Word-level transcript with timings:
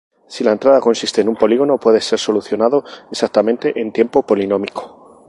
Si 0.27 0.43
la 0.43 0.51
entrada 0.53 0.79
consiste 0.79 1.21
en 1.21 1.29
un 1.29 1.35
polígono, 1.35 1.77
puede 1.79 2.01
ser 2.01 2.17
solucionado 2.17 2.83
exactamente 3.11 3.79
en 3.79 3.93
tiempo 3.93 4.25
polinómico. 4.25 5.19